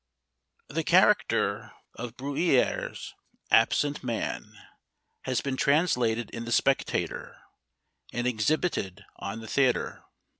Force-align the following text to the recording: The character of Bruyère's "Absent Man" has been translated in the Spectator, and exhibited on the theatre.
The 0.67 0.83
character 0.83 1.73
of 1.93 2.17
Bruyère's 2.17 3.13
"Absent 3.51 4.03
Man" 4.03 4.53
has 5.25 5.41
been 5.41 5.55
translated 5.55 6.31
in 6.31 6.45
the 6.45 6.51
Spectator, 6.51 7.37
and 8.11 8.25
exhibited 8.25 9.05
on 9.17 9.41
the 9.41 9.47
theatre. 9.47 10.03